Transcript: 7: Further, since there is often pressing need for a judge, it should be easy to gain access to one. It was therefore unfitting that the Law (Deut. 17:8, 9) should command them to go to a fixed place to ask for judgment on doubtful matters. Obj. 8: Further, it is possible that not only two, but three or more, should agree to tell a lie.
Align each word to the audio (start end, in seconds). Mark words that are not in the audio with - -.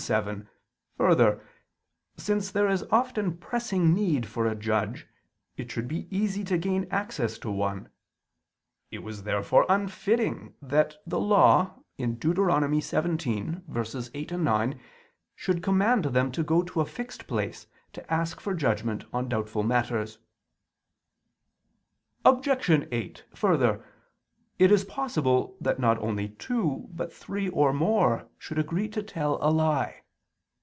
7: 0.05 0.49
Further, 0.97 1.45
since 2.17 2.49
there 2.49 2.65
is 2.67 2.81
often 2.89 3.37
pressing 3.37 3.93
need 3.93 4.25
for 4.25 4.47
a 4.47 4.55
judge, 4.55 5.05
it 5.57 5.69
should 5.71 5.87
be 5.87 6.07
easy 6.09 6.43
to 6.45 6.57
gain 6.57 6.87
access 6.89 7.37
to 7.37 7.51
one. 7.51 7.87
It 8.89 9.03
was 9.03 9.21
therefore 9.25 9.63
unfitting 9.69 10.55
that 10.59 10.95
the 11.05 11.19
Law 11.19 11.83
(Deut. 11.99 12.17
17:8, 12.17 14.39
9) 14.41 14.79
should 15.35 15.61
command 15.61 16.05
them 16.05 16.31
to 16.31 16.41
go 16.41 16.63
to 16.63 16.81
a 16.81 16.85
fixed 16.87 17.27
place 17.27 17.67
to 17.93 18.11
ask 18.11 18.39
for 18.41 18.55
judgment 18.55 19.05
on 19.13 19.29
doubtful 19.29 19.61
matters. 19.61 20.17
Obj. 22.25 22.87
8: 22.91 23.25
Further, 23.35 23.85
it 24.59 24.69
is 24.71 24.83
possible 24.85 25.55
that 25.59 25.79
not 25.79 25.97
only 25.97 26.29
two, 26.29 26.87
but 26.91 27.11
three 27.11 27.49
or 27.49 27.73
more, 27.73 28.29
should 28.37 28.59
agree 28.59 28.87
to 28.87 29.01
tell 29.01 29.39
a 29.41 29.49
lie. 29.49 29.97